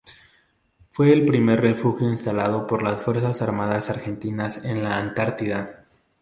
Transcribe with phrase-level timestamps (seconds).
[0.89, 5.85] Fue el primer refugio instalado por las Fuerzas Armadas argentinas en la Antártida.